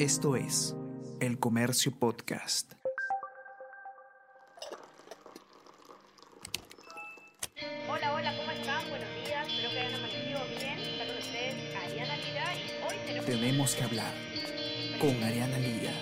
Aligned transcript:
Esto 0.00 0.34
es 0.34 0.74
El 1.20 1.38
Comercio 1.38 1.92
Podcast. 1.92 2.72
Hola, 7.86 8.14
hola, 8.14 8.34
¿cómo 8.38 8.50
están? 8.50 8.88
Buenos 8.88 9.08
días, 9.26 9.46
espero 9.46 9.70
que 9.70 9.78
hayan 9.78 9.94
amanecido 9.96 10.40
bien. 10.58 10.78
Está 10.78 11.06
con 11.06 11.16
ustedes 11.18 11.76
Ariana 11.76 12.16
Lira 12.16 12.54
y 12.56 12.88
hoy 12.88 12.96
tenemos... 13.04 13.26
Tenemos 13.26 13.74
que 13.74 13.84
hablar 13.84 14.14
con 15.02 15.22
Ariana 15.22 15.58
Lira. 15.58 15.92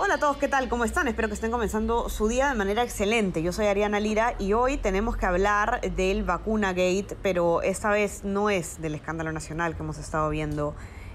Hola 0.00 0.14
a 0.14 0.18
todos, 0.18 0.36
¿qué 0.36 0.46
tal? 0.46 0.68
¿Cómo 0.68 0.84
están? 0.84 1.08
Espero 1.08 1.26
que 1.28 1.34
estén 1.34 1.50
comenzando 1.50 2.08
su 2.08 2.28
día 2.28 2.48
de 2.48 2.54
manera 2.54 2.84
excelente. 2.84 3.42
Yo 3.42 3.52
soy 3.52 3.66
Ariana 3.66 3.98
Lira 3.98 4.34
y 4.38 4.52
hoy 4.52 4.76
tenemos 4.76 5.16
que 5.16 5.26
hablar 5.26 5.80
del 5.96 6.22
Vacuna 6.22 6.68
Gate, 6.72 7.16
pero 7.20 7.62
esta 7.62 7.90
vez 7.90 8.22
no 8.22 8.48
es 8.48 8.80
del 8.80 8.94
escándalo 8.94 9.32
nacional 9.32 9.74
que 9.76 9.82
hemos 9.82 9.98
estado 9.98 10.30
viendo 10.30 10.74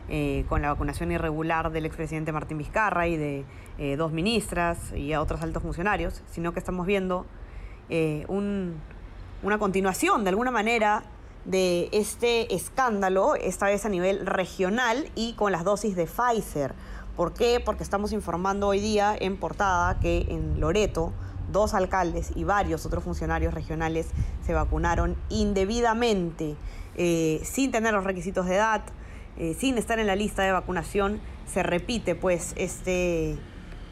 eh, 0.10 0.44
con 0.50 0.62
la 0.62 0.68
vacunación 0.70 1.14
irregular 1.14 1.72
del 1.72 1.86
expresidente 1.86 2.34
Martín 2.34 2.58
Vizcarra 2.58 3.08
y 3.08 3.16
de 3.16 3.46
eh, 3.78 3.96
dos 3.96 4.12
ministras 4.12 4.92
y 4.94 5.14
a 5.14 5.22
otros 5.22 5.42
altos 5.42 5.64
funcionarios, 5.64 6.22
sino 6.30 6.52
que 6.52 6.60
estamos 6.60 6.86
viendo 6.86 7.26
eh, 7.90 8.26
un- 8.28 8.76
una 9.44 9.58
continuación 9.60 10.24
de 10.26 10.30
alguna 10.30 10.52
manera 10.52 11.04
de 11.46 11.90
este 11.92 12.56
escándalo, 12.56 13.36
esta 13.36 13.66
vez 13.66 13.86
a 13.86 13.90
nivel 13.90 14.26
regional 14.26 15.10
y 15.16 15.34
con 15.34 15.52
las 15.52 15.64
dosis 15.64 15.96
de 15.96 16.08
Pfizer. 16.08 16.74
¿Por 17.16 17.34
qué? 17.34 17.62
Porque 17.64 17.84
estamos 17.84 18.12
informando 18.12 18.68
hoy 18.68 18.80
día 18.80 19.16
en 19.20 19.38
portada 19.38 20.00
que 20.00 20.26
en 20.30 20.60
Loreto 20.60 21.14
dos 21.52 21.74
alcaldes 21.74 22.32
y 22.36 22.44
varios 22.44 22.86
otros 22.86 23.04
funcionarios 23.04 23.54
regionales 23.54 24.08
se 24.46 24.54
vacunaron 24.54 25.16
indebidamente, 25.30 26.56
eh, 26.96 27.42
sin 27.44 27.72
tener 27.72 27.94
los 27.94 28.04
requisitos 28.04 28.46
de 28.48 28.56
edad, 28.56 28.82
eh, 29.38 29.56
sin 29.58 29.78
estar 29.78 30.00
en 30.00 30.08
la 30.08 30.16
lista 30.16 30.44
de 30.44 30.52
vacunación. 30.52 31.22
Se 31.46 31.62
repite 31.64 32.16
pues 32.16 32.54
este, 32.56 33.38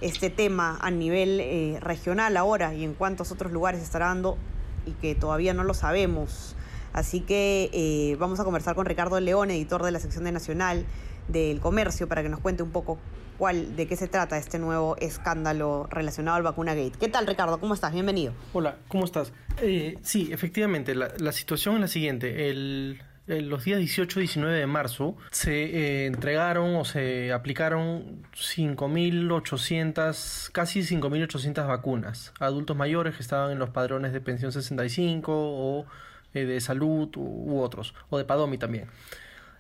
este 0.02 0.30
tema 0.30 0.77
a 0.81 0.89
nivel 0.89 1.39
eh, 1.39 1.77
regional 1.81 2.38
ahora 2.38 2.73
y 2.73 2.83
en 2.83 2.93
cuántos 2.93 3.31
otros 3.31 3.52
lugares 3.52 3.81
estará 3.81 4.08
dando 4.08 4.38
y 4.86 4.91
que 4.93 5.15
todavía 5.15 5.53
no 5.53 5.63
lo 5.63 5.73
sabemos. 5.73 6.55
Así 6.94 7.22
que 7.22 7.70
eh, 7.73 8.16
vamos 8.20 8.39
a 8.39 8.44
conversar 8.44 8.75
con 8.75 8.86
Ricardo 8.86 9.20
León, 9.20 9.52
editor 9.52 9.84
de 9.84 9.92
la 9.92 10.00
sección 10.00 10.23
de 10.23 10.31
Nacional 10.31 10.86
del 11.28 11.59
Comercio, 11.59 12.08
para 12.08 12.23
que 12.23 12.30
nos 12.30 12.39
cuente 12.39 12.64
un 12.64 12.72
poco 12.72 12.98
cuál, 13.38 13.75
de 13.75 13.88
qué 13.88 13.95
se 13.95 14.08
trata 14.08 14.38
este 14.38 14.59
nuevo 14.59 14.95
escándalo 14.98 15.88
relacionado 15.89 16.38
al 16.38 16.44
Vacuna 16.44 16.75
Gate. 16.75 16.94
¿Qué 17.00 17.08
tal, 17.08 17.25
Ricardo? 17.28 17.59
¿Cómo 17.59 17.73
estás? 17.73 17.94
Bienvenido. 17.94 18.33
Hola, 18.53 18.78
¿cómo 18.88 19.06
estás? 19.06 19.33
Eh, 19.61 19.98
sí, 20.02 20.30
efectivamente, 20.31 20.95
la, 20.95 21.31
situación 21.31 21.75
es 21.75 21.81
la 21.81 21.88
siguiente. 21.88 22.50
El, 22.50 23.02
los 23.28 23.64
días 23.64 23.80
18 23.80 24.20
y 24.20 24.23
19 24.23 24.58
de 24.58 24.67
marzo 24.67 25.16
se 25.31 25.64
eh, 25.64 26.05
entregaron 26.05 26.76
o 26.76 26.86
se 26.86 27.31
aplicaron 27.31 28.23
5.800, 28.36 30.52
casi 30.52 30.81
5.800 30.81 31.67
vacunas 31.67 32.33
adultos 32.39 32.76
mayores 32.76 33.16
que 33.16 33.22
estaban 33.22 33.52
en 33.52 33.59
los 33.59 33.70
padrones 33.70 34.11
de 34.11 34.22
pensión 34.22 34.52
65 34.52 35.31
o 35.33 35.86
eh, 36.33 36.45
de 36.45 36.61
salud 36.61 37.09
u, 37.17 37.59
otros, 37.59 37.93
o 38.09 38.17
de 38.17 38.25
Padomi 38.25 38.57
también. 38.57 38.85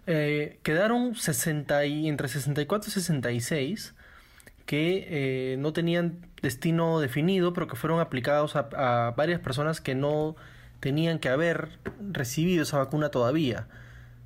Eh, 0.07 0.59
quedaron 0.63 1.15
60 1.15 1.85
y, 1.85 2.07
entre 2.07 2.27
64 2.27 2.89
y 2.89 2.91
66 2.91 3.93
que 4.65 5.07
eh, 5.09 5.57
no 5.57 5.73
tenían 5.73 6.25
destino 6.41 6.99
definido, 6.99 7.51
pero 7.53 7.67
que 7.67 7.75
fueron 7.75 7.99
aplicados 7.99 8.55
a, 8.55 9.13
varias 9.17 9.41
personas 9.41 9.81
que 9.81 9.95
no 9.95 10.35
tenían 10.79 11.19
que 11.19 11.29
haber 11.29 11.77
recibido 12.11 12.63
esa 12.63 12.77
vacuna 12.77 13.09
todavía, 13.09 13.67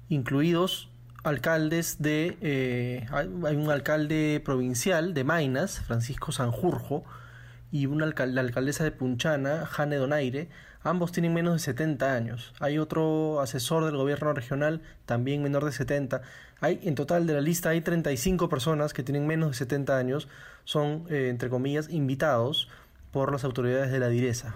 incluidos 0.10 0.90
alcaldes 1.24 2.02
de... 2.02 3.08
hay 3.12 3.56
un 3.56 3.72
alcalde 3.72 4.40
provincial 4.46 5.16
de 5.16 5.24
Mainas, 5.24 5.80
Francisco 5.80 6.32
Sanjurjo, 6.32 7.04
y 7.76 7.88
una 7.88 8.06
la 8.06 8.42
alcaldesa 8.42 8.86
de 8.86 8.92
Punchana, 8.92 9.66
Jane 9.66 9.98
Donaire, 9.98 10.48
ambos 10.82 11.12
tienen 11.12 11.34
menos 11.34 11.54
de 11.56 11.60
70 11.60 12.14
años. 12.14 12.54
Hay 12.62 12.78
otro 12.78 13.42
asesor 13.42 13.84
del 13.84 13.98
gobierno 13.98 14.32
regional, 14.32 14.82
también 15.06 15.44
menor 15.44 15.66
de 15.66 15.74
70. 15.74 16.22
Hay, 16.62 16.80
en 16.84 16.96
total 16.96 17.28
de 17.28 17.34
la 17.34 17.42
lista 17.42 17.70
hay 17.72 17.82
35 17.82 18.48
personas 18.48 18.94
que 18.94 19.04
tienen 19.04 19.28
menos 19.28 19.50
de 19.50 19.56
70 19.56 19.98
años, 19.98 20.30
son, 20.64 21.04
eh, 21.10 21.28
entre 21.30 21.50
comillas, 21.50 21.90
invitados 21.90 22.70
por 23.12 23.34
las 23.34 23.44
autoridades 23.44 23.92
de 23.92 24.00
la 24.00 24.08
direza. 24.08 24.56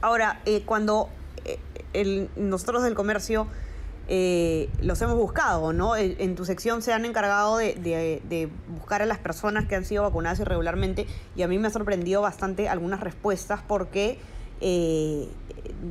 Ahora, 0.00 0.40
eh, 0.46 0.62
cuando 0.64 1.10
eh, 1.44 1.58
el- 1.92 2.30
nosotros 2.36 2.82
del 2.82 2.94
comercio 2.94 3.46
eh, 4.08 4.68
los 4.80 5.00
hemos 5.02 5.16
buscado, 5.16 5.72
¿no? 5.72 5.96
En, 5.96 6.34
tu 6.34 6.44
sección 6.44 6.82
se 6.82 6.92
han 6.92 7.04
encargado 7.04 7.56
de, 7.56 8.50
buscar 8.68 9.02
a 9.02 9.06
las 9.06 9.18
personas 9.18 9.66
que 9.66 9.76
han 9.76 9.84
sido 9.84 10.02
vacunadas 10.02 10.40
irregularmente 10.40 11.06
y 11.36 11.42
a 11.42 11.48
mí 11.48 11.58
me 11.58 11.68
ha 11.68 11.70
sorprendido 11.70 12.20
bastante 12.20 12.68
algunas 12.68 13.00
respuestas 13.00 13.60
porque 13.66 14.18
eh, 14.60 15.28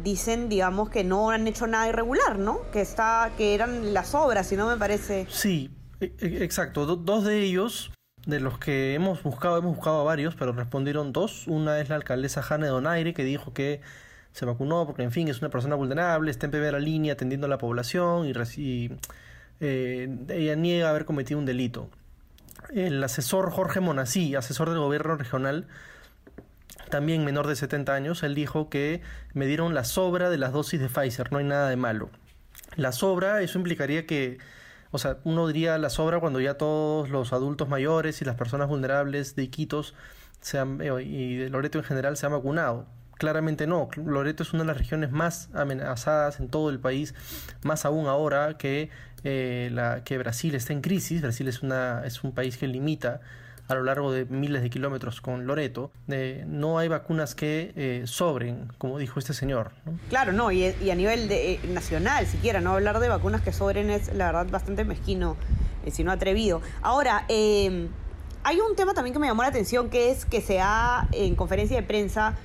dicen, 0.03 0.49
digamos, 0.49 0.89
que 0.89 1.03
no 1.03 1.31
han 1.31 1.47
hecho 1.47 1.67
nada 1.67 1.87
irregular, 1.89 2.37
¿no? 2.39 2.61
Que, 2.71 2.81
está, 2.81 3.31
que 3.37 3.55
eran 3.55 3.93
las 3.93 4.13
obras, 4.15 4.47
si 4.47 4.55
no 4.55 4.67
me 4.67 4.77
parece... 4.77 5.27
Sí, 5.29 5.69
e- 5.99 6.13
e- 6.19 6.43
exacto. 6.43 6.85
Do- 6.85 6.95
dos 6.95 7.23
de 7.25 7.41
ellos, 7.41 7.91
de 8.25 8.39
los 8.39 8.57
que 8.57 8.93
hemos 8.93 9.21
buscado, 9.23 9.57
hemos 9.57 9.75
buscado 9.75 10.01
a 10.01 10.03
varios, 10.03 10.35
pero 10.35 10.53
respondieron 10.53 11.11
dos. 11.13 11.47
Una 11.47 11.79
es 11.79 11.89
la 11.89 11.95
alcaldesa 11.95 12.41
Jane 12.41 12.67
Donaire, 12.67 13.13
que 13.13 13.23
dijo 13.23 13.53
que 13.53 13.81
se 14.33 14.45
vacunó 14.45 14.85
porque, 14.85 15.03
en 15.03 15.11
fin, 15.11 15.27
es 15.29 15.39
una 15.41 15.49
persona 15.49 15.75
vulnerable, 15.75 16.29
está 16.31 16.47
en 16.47 16.51
primera 16.51 16.79
línea 16.79 17.13
atendiendo 17.13 17.45
a 17.45 17.49
la 17.49 17.57
población 17.57 18.27
y, 18.27 18.91
eh, 19.59 20.17
ella 20.29 20.55
niega 20.55 20.89
haber 20.89 21.05
cometido 21.05 21.39
un 21.39 21.45
delito. 21.45 21.89
El 22.73 23.03
asesor 23.03 23.51
Jorge 23.51 23.79
Monasí, 23.79 24.35
asesor 24.35 24.69
del 24.69 24.79
gobierno 24.79 25.15
regional, 25.15 25.67
también 26.89 27.23
menor 27.25 27.47
de 27.47 27.55
70 27.55 27.93
años, 27.93 28.23
él 28.23 28.35
dijo 28.35 28.69
que 28.69 29.01
me 29.33 29.45
dieron 29.45 29.73
la 29.73 29.83
sobra 29.83 30.29
de 30.29 30.37
las 30.37 30.51
dosis 30.51 30.79
de 30.79 30.89
Pfizer, 30.89 31.31
no 31.31 31.37
hay 31.37 31.45
nada 31.45 31.69
de 31.69 31.75
malo. 31.75 32.09
La 32.75 32.91
sobra, 32.91 33.41
eso 33.41 33.57
implicaría 33.57 34.05
que, 34.05 34.39
o 34.91 34.97
sea, 34.97 35.17
uno 35.23 35.47
diría 35.47 35.77
la 35.77 35.89
sobra 35.89 36.19
cuando 36.19 36.39
ya 36.39 36.55
todos 36.55 37.09
los 37.09 37.33
adultos 37.33 37.69
mayores 37.69 38.21
y 38.21 38.25
las 38.25 38.35
personas 38.35 38.67
vulnerables 38.67 39.35
de 39.35 39.43
Iquitos 39.43 39.93
se 40.41 40.57
han- 40.59 40.81
eh, 40.81 41.03
y 41.03 41.35
de 41.37 41.49
Loreto 41.49 41.77
en 41.77 41.83
general 41.83 42.17
se 42.17 42.25
han 42.25 42.31
vacunado. 42.31 42.87
Claramente 43.17 43.67
no, 43.67 43.89
Loreto 43.95 44.43
es 44.43 44.53
una 44.53 44.63
de 44.63 44.67
las 44.67 44.77
regiones 44.77 45.11
más 45.11 45.49
amenazadas 45.53 46.39
en 46.39 46.49
todo 46.49 46.69
el 46.69 46.79
país, 46.79 47.13
más 47.63 47.85
aún 47.85 48.07
ahora 48.07 48.57
que, 48.57 48.89
eh, 49.23 50.01
que 50.03 50.17
Brasil 50.17 50.55
está 50.55 50.73
en 50.73 50.81
crisis. 50.81 51.21
Brasil 51.21 51.47
es, 51.47 51.61
una, 51.61 52.03
es 52.05 52.23
un 52.23 52.33
país 52.33 52.57
que 52.57 52.67
limita 52.67 53.21
a 53.67 53.75
lo 53.75 53.83
largo 53.83 54.11
de 54.11 54.25
miles 54.25 54.61
de 54.61 54.69
kilómetros 54.69 55.21
con 55.21 55.45
Loreto. 55.45 55.91
Eh, 56.09 56.43
no 56.47 56.79
hay 56.79 56.87
vacunas 56.89 57.33
que 57.33 57.71
eh, 57.75 58.03
sobren, 58.05 58.67
como 58.77 58.97
dijo 58.97 59.19
este 59.19 59.33
señor. 59.33 59.71
Claro, 60.09 60.33
no, 60.33 60.51
y, 60.51 60.65
a 60.65 60.95
nivel 60.95 61.29
de, 61.29 61.59
nacional, 61.69 62.25
siquiera, 62.25 62.61
no 62.61 62.73
hablar 62.73 62.99
de 62.99 63.09
vacunas 63.09 63.41
que 63.41 63.53
sobren 63.53 63.89
es, 63.89 64.13
la 64.13 64.25
verdad, 64.25 64.47
bastante 64.51 64.83
mezquino, 64.83 65.37
si 65.89 66.03
no 66.03 66.11
atrevido. 66.11 66.61
Ahora, 66.81 67.25
hay 67.27 68.59
un 68.59 68.75
tema 68.75 68.93
también 68.93 69.13
que 69.13 69.19
me 69.19 69.27
llamó 69.27 69.43
la 69.43 69.49
atención, 69.49 69.89
que 69.89 70.11
es 70.11 70.25
que 70.25 70.41
se 70.41 70.59
ha, 70.59 71.07
en 71.13 71.35
conferencia 71.35 71.77
de 71.77 71.83
prensa, 71.83 72.35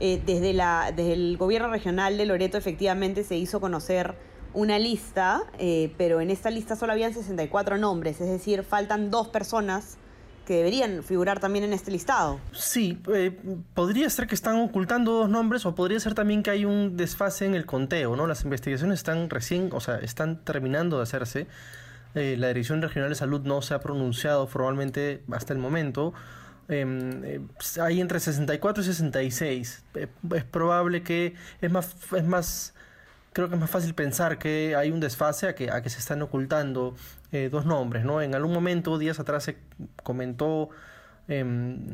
eh, 0.00 0.20
desde, 0.24 0.52
la, 0.52 0.92
desde 0.94 1.12
el 1.12 1.36
gobierno 1.36 1.68
regional 1.68 2.16
de 2.16 2.26
Loreto, 2.26 2.58
efectivamente, 2.58 3.22
se 3.22 3.36
hizo 3.36 3.60
conocer 3.60 4.14
una 4.52 4.78
lista, 4.78 5.42
eh, 5.58 5.92
pero 5.96 6.20
en 6.20 6.30
esta 6.30 6.50
lista 6.50 6.76
solo 6.76 6.92
habían 6.92 7.14
64 7.14 7.78
nombres, 7.78 8.20
es 8.20 8.28
decir, 8.28 8.64
faltan 8.64 9.10
dos 9.10 9.28
personas 9.28 9.96
que 10.46 10.56
deberían 10.56 11.04
figurar 11.04 11.38
también 11.38 11.64
en 11.64 11.72
este 11.72 11.92
listado. 11.92 12.40
Sí, 12.50 13.00
eh, 13.14 13.38
podría 13.74 14.10
ser 14.10 14.26
que 14.26 14.34
están 14.34 14.56
ocultando 14.56 15.12
dos 15.12 15.28
nombres 15.28 15.64
o 15.64 15.76
podría 15.76 16.00
ser 16.00 16.14
también 16.14 16.42
que 16.42 16.50
hay 16.50 16.64
un 16.64 16.96
desfase 16.96 17.46
en 17.46 17.54
el 17.54 17.66
conteo, 17.66 18.16
¿no? 18.16 18.26
Las 18.26 18.42
investigaciones 18.42 18.98
están 18.98 19.30
recién, 19.30 19.70
o 19.72 19.78
sea, 19.80 19.98
están 19.98 20.44
terminando 20.44 20.96
de 20.96 21.04
hacerse. 21.04 21.46
Eh, 22.16 22.34
la 22.36 22.48
Dirección 22.48 22.82
Regional 22.82 23.10
de 23.10 23.14
Salud 23.14 23.42
no 23.42 23.62
se 23.62 23.74
ha 23.74 23.80
pronunciado 23.80 24.48
formalmente 24.48 25.22
hasta 25.30 25.52
el 25.52 25.60
momento. 25.60 26.14
Eh, 26.70 26.84
eh, 27.24 27.40
hay 27.82 28.00
entre 28.00 28.20
64 28.20 28.82
y 28.82 28.86
66. 28.86 29.84
Eh, 29.94 30.06
es 30.34 30.44
probable 30.44 31.02
que 31.02 31.34
es 31.60 31.70
más, 31.70 31.94
es 32.16 32.24
más 32.24 32.74
creo 33.32 33.48
que 33.48 33.54
es 33.54 33.60
más 33.60 33.70
fácil 33.70 33.94
pensar 33.94 34.38
que 34.38 34.74
hay 34.76 34.90
un 34.90 35.00
desfase 35.00 35.48
a 35.48 35.54
que, 35.54 35.70
a 35.70 35.82
que 35.82 35.90
se 35.90 35.98
están 35.98 36.22
ocultando 36.22 36.94
eh, 37.32 37.48
dos 37.50 37.64
nombres, 37.66 38.04
¿no? 38.04 38.22
En 38.22 38.34
algún 38.34 38.52
momento, 38.52 38.98
días 38.98 39.20
atrás, 39.20 39.44
se 39.44 39.56
comentó 40.02 40.70
em, 41.28 41.86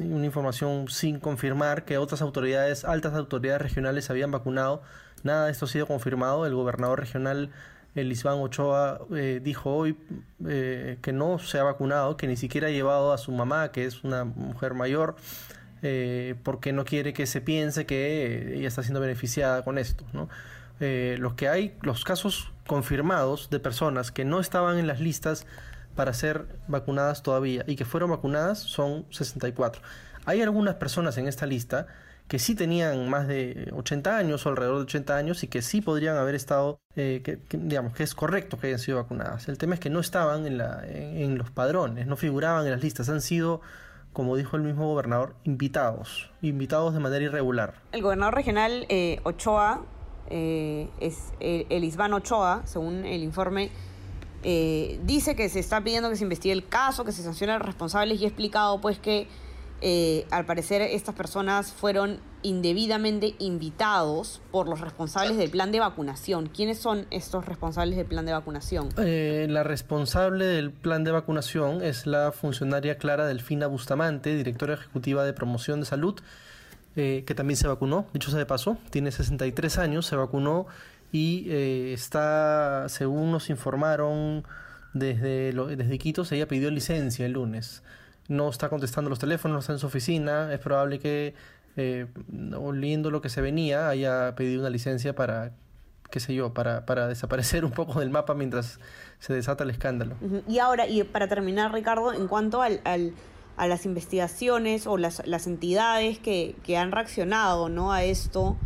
una 0.00 0.26
información 0.26 0.88
sin 0.88 1.20
confirmar 1.20 1.84
que 1.84 1.98
otras 1.98 2.20
autoridades, 2.22 2.84
altas 2.84 3.14
autoridades 3.14 3.62
regionales 3.62 4.10
habían 4.10 4.30
vacunado. 4.30 4.82
Nada 5.22 5.46
de 5.46 5.52
esto 5.52 5.66
ha 5.66 5.68
sido 5.68 5.86
confirmado. 5.86 6.46
El 6.46 6.54
gobernador 6.54 7.00
regional, 7.00 7.50
el 7.96 8.12
Isván 8.12 8.38
Ochoa, 8.38 9.00
eh, 9.14 9.40
dijo 9.42 9.74
hoy 9.74 9.96
eh, 10.46 10.98
que 11.02 11.12
no 11.12 11.40
se 11.40 11.58
ha 11.58 11.64
vacunado, 11.64 12.16
que 12.16 12.28
ni 12.28 12.36
siquiera 12.36 12.68
ha 12.68 12.70
llevado 12.70 13.12
a 13.12 13.18
su 13.18 13.32
mamá, 13.32 13.72
que 13.72 13.84
es 13.84 14.04
una 14.04 14.24
mujer 14.24 14.74
mayor, 14.74 15.16
eh, 15.82 16.36
porque 16.44 16.72
no 16.72 16.84
quiere 16.84 17.12
que 17.12 17.26
se 17.26 17.40
piense 17.40 17.86
que 17.86 18.56
ella 18.56 18.68
está 18.68 18.82
siendo 18.82 19.00
beneficiada 19.00 19.64
con 19.64 19.78
esto, 19.78 20.04
¿no? 20.12 20.28
eh, 20.80 21.16
los 21.18 21.34
que 21.34 21.48
hay, 21.48 21.74
los 21.82 22.04
casos 22.04 22.50
confirmados 22.66 23.48
de 23.50 23.60
personas 23.60 24.10
que 24.10 24.24
no 24.24 24.40
estaban 24.40 24.78
en 24.78 24.86
las 24.86 25.00
listas 25.00 25.46
para 25.94 26.12
ser 26.12 26.46
vacunadas 26.68 27.22
todavía 27.22 27.64
y 27.66 27.76
que 27.76 27.84
fueron 27.84 28.10
vacunadas 28.10 28.58
son 28.58 29.06
64. 29.10 29.80
Hay 30.26 30.42
algunas 30.42 30.74
personas 30.74 31.16
en 31.16 31.28
esta 31.28 31.46
lista 31.46 31.86
que 32.28 32.38
sí 32.38 32.54
tenían 32.54 33.08
más 33.08 33.28
de 33.28 33.70
80 33.72 34.16
años 34.16 34.44
o 34.44 34.48
alrededor 34.48 34.78
de 34.78 34.82
80 34.82 35.16
años 35.16 35.42
y 35.44 35.48
que 35.48 35.62
sí 35.62 35.80
podrían 35.80 36.16
haber 36.16 36.34
estado, 36.34 36.80
eh, 36.96 37.20
que, 37.24 37.38
digamos, 37.56 37.92
que 37.92 38.02
es 38.02 38.14
correcto 38.14 38.58
que 38.58 38.68
hayan 38.68 38.80
sido 38.80 38.98
vacunadas. 38.98 39.48
El 39.48 39.58
tema 39.58 39.74
es 39.74 39.80
que 39.80 39.90
no 39.90 40.00
estaban 40.00 40.46
en, 40.46 40.58
la, 40.58 40.82
en, 40.86 41.38
los 41.38 41.50
padrones, 41.50 42.06
no 42.06 42.16
figuraban 42.16 42.64
en 42.64 42.72
las 42.72 42.82
listas, 42.82 43.08
han 43.08 43.20
sido, 43.20 43.60
como 44.12 44.36
dijo 44.36 44.56
el 44.56 44.62
mismo 44.62 44.88
gobernador, 44.88 45.34
invitados, 45.44 46.30
invitados 46.42 46.94
de 46.94 47.00
manera 47.00 47.24
irregular. 47.24 47.74
El 47.92 48.02
gobernador 48.02 48.34
regional 48.34 48.86
eh, 48.88 49.20
Ochoa, 49.22 49.84
eh, 50.28 50.88
es 50.98 51.32
el, 51.38 52.12
Ochoa, 52.12 52.62
según 52.64 53.04
el 53.04 53.22
informe, 53.22 53.70
dice 54.42 55.34
que 55.34 55.48
se 55.48 55.58
está 55.58 55.82
pidiendo 55.82 56.08
que 56.08 56.14
se 56.14 56.22
investigue 56.22 56.52
el 56.52 56.68
caso, 56.68 57.04
que 57.04 57.10
se 57.10 57.22
sancione 57.22 57.54
a 57.54 57.58
los 57.58 57.66
responsables 57.66 58.20
y 58.20 58.24
ha 58.24 58.28
explicado 58.28 58.80
pues 58.80 59.00
que 59.00 59.26
eh, 59.82 60.26
al 60.30 60.46
parecer 60.46 60.80
estas 60.80 61.14
personas 61.14 61.72
fueron 61.72 62.18
indebidamente 62.42 63.34
invitados 63.38 64.40
por 64.50 64.68
los 64.68 64.80
responsables 64.80 65.36
del 65.36 65.50
plan 65.50 65.70
de 65.70 65.80
vacunación. 65.80 66.48
¿Quiénes 66.48 66.78
son 66.78 67.06
estos 67.10 67.44
responsables 67.44 67.96
del 67.96 68.06
plan 68.06 68.24
de 68.24 68.32
vacunación? 68.32 68.88
Eh, 68.96 69.46
la 69.50 69.64
responsable 69.64 70.46
del 70.46 70.70
plan 70.70 71.04
de 71.04 71.10
vacunación 71.10 71.82
es 71.82 72.06
la 72.06 72.32
funcionaria 72.32 72.96
Clara 72.96 73.26
Delfina 73.26 73.66
Bustamante, 73.66 74.34
directora 74.34 74.74
ejecutiva 74.74 75.24
de 75.24 75.34
promoción 75.34 75.80
de 75.80 75.86
salud, 75.86 76.18
eh, 76.94 77.24
que 77.26 77.34
también 77.34 77.58
se 77.58 77.68
vacunó, 77.68 78.06
dicho 78.14 78.30
sea 78.30 78.38
de 78.38 78.46
paso, 78.46 78.78
tiene 78.90 79.10
63 79.10 79.76
años, 79.78 80.06
se 80.06 80.16
vacunó 80.16 80.66
y 81.12 81.50
está, 81.50 82.88
según 82.88 83.30
nos 83.30 83.50
informaron 83.50 84.44
desde, 84.94 85.52
desde 85.52 85.98
Quito, 85.98 86.24
se 86.24 86.36
ella 86.36 86.48
pidió 86.48 86.70
licencia 86.70 87.26
el 87.26 87.32
lunes 87.32 87.82
no 88.28 88.48
está 88.48 88.68
contestando 88.68 89.10
los 89.10 89.18
teléfonos, 89.18 89.54
no 89.54 89.60
está 89.60 89.72
en 89.72 89.78
su 89.78 89.86
oficina, 89.86 90.52
es 90.52 90.60
probable 90.60 90.98
que, 90.98 91.34
eh, 91.76 92.06
oliendo 92.56 93.10
lo 93.10 93.20
que 93.20 93.28
se 93.28 93.40
venía, 93.40 93.88
haya 93.88 94.34
pedido 94.34 94.60
una 94.60 94.70
licencia 94.70 95.14
para, 95.14 95.52
qué 96.10 96.20
sé 96.20 96.34
yo, 96.34 96.54
para, 96.54 96.86
para 96.86 97.08
desaparecer 97.08 97.64
un 97.64 97.72
poco 97.72 98.00
del 98.00 98.10
mapa 98.10 98.34
mientras 98.34 98.80
se 99.18 99.32
desata 99.32 99.64
el 99.64 99.70
escándalo. 99.70 100.16
Y 100.48 100.58
ahora, 100.58 100.86
y 100.86 101.02
para 101.04 101.28
terminar, 101.28 101.72
Ricardo, 101.72 102.12
en 102.12 102.28
cuanto 102.28 102.62
al, 102.62 102.80
al 102.84 103.12
a 103.56 103.66
las 103.66 103.86
investigaciones 103.86 104.86
o 104.86 104.96
las, 104.96 105.26
las 105.26 105.46
entidades 105.46 106.18
que, 106.18 106.56
que, 106.62 106.76
han 106.76 106.92
reaccionado 106.92 107.68
¿no? 107.68 107.92
a 107.92 108.04
esto, 108.04 108.56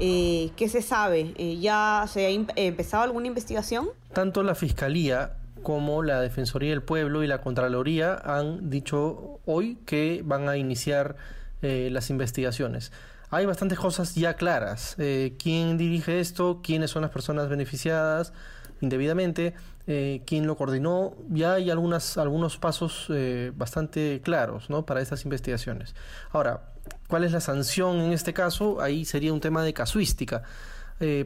eh, 0.00 0.50
¿qué 0.56 0.68
se 0.68 0.80
sabe? 0.80 1.34
Eh, 1.36 1.58
¿Ya 1.58 2.04
se 2.08 2.26
ha 2.26 2.28
empezado 2.30 3.02
alguna 3.02 3.26
investigación? 3.26 3.88
Tanto 4.12 4.42
la 4.42 4.54
Fiscalía 4.54 5.37
como 5.62 6.02
la 6.02 6.20
Defensoría 6.20 6.70
del 6.70 6.82
Pueblo 6.82 7.22
y 7.22 7.26
la 7.26 7.40
Contraloría 7.40 8.14
han 8.14 8.70
dicho 8.70 9.40
hoy 9.46 9.78
que 9.86 10.22
van 10.24 10.48
a 10.48 10.56
iniciar 10.56 11.16
eh, 11.62 11.88
las 11.90 12.10
investigaciones. 12.10 12.92
Hay 13.30 13.44
bastantes 13.46 13.78
cosas 13.78 14.14
ya 14.14 14.34
claras. 14.34 14.94
Eh, 14.98 15.34
¿Quién 15.38 15.76
dirige 15.76 16.20
esto? 16.20 16.60
¿Quiénes 16.62 16.90
son 16.90 17.02
las 17.02 17.10
personas 17.10 17.48
beneficiadas 17.48 18.32
indebidamente? 18.80 19.54
Eh, 19.86 20.22
¿Quién 20.24 20.46
lo 20.46 20.56
coordinó? 20.56 21.14
Ya 21.28 21.54
hay 21.54 21.70
algunas, 21.70 22.16
algunos 22.16 22.58
pasos 22.58 23.10
bastante 23.54 24.20
claros 24.22 24.70
¿no? 24.70 24.86
para 24.86 25.00
estas 25.00 25.24
investigaciones. 25.24 25.94
Ahora, 26.30 26.72
¿cuál 27.08 27.24
es 27.24 27.32
la 27.32 27.40
sanción 27.40 28.00
en 28.00 28.12
este 28.12 28.32
caso? 28.32 28.80
Ahí 28.80 29.04
sería 29.04 29.32
un 29.32 29.40
tema 29.40 29.62
de 29.62 29.72
casuística. 29.74 30.42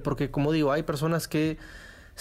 porque, 0.02 0.31
como 0.31 0.52
digo, 0.52 0.73
hay 0.73 0.82
personas 0.82 1.29
que 1.29 1.58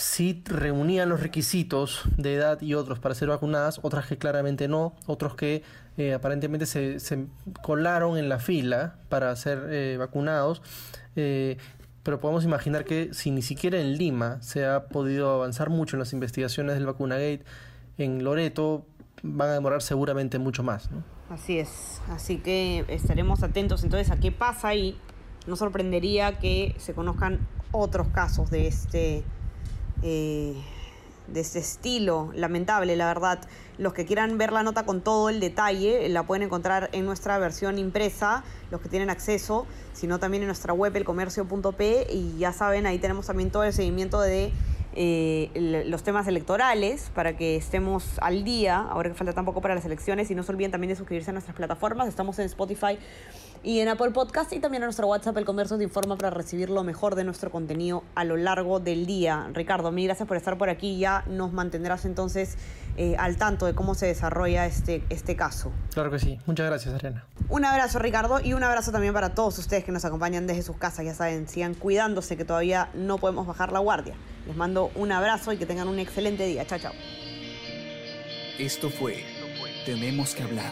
sí 0.01 0.41
reunían 0.45 1.09
los 1.09 1.21
requisitos 1.21 2.01
de 2.17 2.33
edad 2.33 2.59
y 2.61 2.73
otros 2.73 2.99
para 2.99 3.13
ser 3.13 3.29
vacunadas, 3.29 3.79
otras 3.83 4.07
que 4.07 4.17
claramente 4.17 4.67
no, 4.67 4.95
otros 5.05 5.35
que 5.35 5.63
eh, 5.97 6.13
aparentemente 6.13 6.65
se, 6.65 7.27
colaron 7.61 8.17
en 8.17 8.27
la 8.27 8.39
fila 8.39 8.95
para 9.09 9.35
ser 9.35 9.67
eh, 9.69 9.97
vacunados. 9.99 10.61
Eh, 11.15 11.57
pero 12.03 12.19
podemos 12.19 12.43
imaginar 12.43 12.83
que 12.83 13.13
si 13.13 13.29
ni 13.29 13.43
siquiera 13.43 13.79
en 13.79 13.95
Lima 13.95 14.41
se 14.41 14.65
ha 14.65 14.87
podido 14.87 15.29
avanzar 15.35 15.69
mucho 15.69 15.95
en 15.95 15.99
las 15.99 16.13
investigaciones 16.13 16.75
del 16.75 16.87
Vacunagate, 16.87 17.43
en 17.99 18.23
Loreto 18.23 18.87
van 19.21 19.49
a 19.49 19.53
demorar 19.53 19.83
seguramente 19.83 20.39
mucho 20.39 20.63
más. 20.63 20.89
Así 21.29 21.59
es, 21.59 22.01
así 22.09 22.37
que 22.37 22.85
estaremos 22.87 23.43
atentos 23.43 23.83
entonces 23.83 24.09
a 24.11 24.19
qué 24.19 24.31
pasa 24.31 24.73
y 24.73 24.97
no 25.45 25.55
sorprendería 25.55 26.39
que 26.39 26.75
se 26.79 26.95
conozcan 26.95 27.47
otros 27.71 28.07
casos 28.07 28.49
de 28.49 28.67
este 28.67 29.23
eh, 30.03 30.53
de 31.27 31.39
este 31.39 31.59
estilo, 31.59 32.31
lamentable, 32.33 32.95
la 32.95 33.05
verdad. 33.05 33.39
Los 33.77 33.93
que 33.93 34.05
quieran 34.05 34.37
ver 34.37 34.51
la 34.51 34.63
nota 34.63 34.85
con 34.85 35.01
todo 35.01 35.29
el 35.29 35.39
detalle, 35.39 36.07
la 36.09 36.23
pueden 36.23 36.43
encontrar 36.43 36.89
en 36.91 37.05
nuestra 37.05 37.37
versión 37.37 37.77
impresa, 37.77 38.43
los 38.69 38.81
que 38.81 38.89
tienen 38.89 39.09
acceso, 39.09 39.65
sino 39.93 40.19
también 40.19 40.43
en 40.43 40.47
nuestra 40.47 40.73
web, 40.73 40.95
elcomercio.p, 40.95 42.07
y 42.11 42.37
ya 42.37 42.53
saben, 42.53 42.85
ahí 42.85 42.99
tenemos 42.99 43.27
también 43.27 43.49
todo 43.49 43.63
el 43.63 43.73
seguimiento 43.73 44.19
de 44.19 44.51
eh, 44.93 45.83
los 45.87 46.03
temas 46.03 46.27
electorales 46.27 47.11
para 47.15 47.37
que 47.37 47.55
estemos 47.55 48.19
al 48.19 48.43
día, 48.43 48.77
ahora 48.77 49.09
que 49.09 49.15
falta 49.15 49.33
tampoco 49.33 49.61
para 49.61 49.73
las 49.73 49.85
elecciones, 49.85 50.29
y 50.31 50.35
no 50.35 50.43
se 50.43 50.51
olviden 50.51 50.71
también 50.71 50.89
de 50.89 50.97
suscribirse 50.97 51.29
a 51.29 51.33
nuestras 51.33 51.55
plataformas, 51.55 52.09
estamos 52.09 52.37
en 52.39 52.45
Spotify 52.45 52.99
y 53.63 53.79
en 53.79 53.89
Apple 53.89 54.11
Podcast 54.11 54.53
y 54.53 54.59
también 54.59 54.83
a 54.83 54.87
nuestro 54.87 55.07
WhatsApp 55.07 55.37
El 55.37 55.45
Comercio 55.45 55.77
te 55.77 55.83
informa 55.83 56.17
para 56.17 56.31
recibir 56.31 56.69
lo 56.69 56.83
mejor 56.83 57.15
de 57.15 57.23
nuestro 57.23 57.51
contenido 57.51 58.03
a 58.15 58.23
lo 58.23 58.35
largo 58.37 58.79
del 58.79 59.05
día. 59.05 59.49
Ricardo, 59.53 59.91
mil 59.91 60.05
gracias 60.05 60.27
por 60.27 60.37
estar 60.37 60.57
por 60.57 60.69
aquí. 60.69 60.97
Ya 60.97 61.23
nos 61.27 61.53
mantendrás 61.53 62.05
entonces 62.05 62.57
eh, 62.97 63.15
al 63.19 63.37
tanto 63.37 63.67
de 63.67 63.75
cómo 63.75 63.93
se 63.93 64.07
desarrolla 64.07 64.65
este, 64.65 65.03
este 65.09 65.35
caso. 65.35 65.71
Claro 65.93 66.09
que 66.09 66.19
sí. 66.19 66.39
Muchas 66.45 66.65
gracias, 66.65 66.95
Ariana. 66.95 67.25
Un 67.49 67.63
abrazo, 67.65 67.99
Ricardo, 67.99 68.39
y 68.43 68.53
un 68.53 68.63
abrazo 68.63 68.91
también 68.91 69.13
para 69.13 69.35
todos 69.35 69.57
ustedes 69.59 69.83
que 69.83 69.91
nos 69.91 70.05
acompañan 70.05 70.47
desde 70.47 70.63
sus 70.63 70.77
casas. 70.77 71.05
Ya 71.05 71.13
saben, 71.13 71.47
sigan 71.47 71.75
cuidándose 71.75 72.37
que 72.37 72.45
todavía 72.45 72.89
no 72.95 73.19
podemos 73.19 73.45
bajar 73.45 73.71
la 73.71 73.79
guardia. 73.79 74.15
Les 74.47 74.55
mando 74.55 74.91
un 74.95 75.11
abrazo 75.11 75.53
y 75.53 75.57
que 75.57 75.67
tengan 75.67 75.87
un 75.87 75.99
excelente 75.99 76.45
día. 76.45 76.65
Chao, 76.65 76.79
chao. 76.79 76.93
Esto 78.57 78.89
fue 78.89 79.23
Tenemos 79.85 80.35
que 80.35 80.43
hablar 80.43 80.71